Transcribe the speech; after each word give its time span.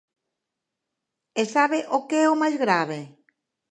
¿E 1.41 1.43
sabe 1.55 1.79
o 1.97 1.99
que 2.07 2.17
é 2.25 2.27
o 2.33 2.39
máis 2.41 2.55
grave? 2.63 2.99